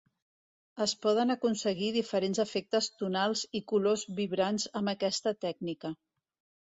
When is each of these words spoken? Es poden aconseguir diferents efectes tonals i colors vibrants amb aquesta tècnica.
Es 0.85 0.93
poden 1.05 1.33
aconseguir 1.33 1.91
diferents 1.97 2.41
efectes 2.45 2.89
tonals 3.03 3.45
i 3.59 3.61
colors 3.73 4.07
vibrants 4.21 4.67
amb 4.83 4.93
aquesta 4.95 5.35
tècnica. 5.47 5.93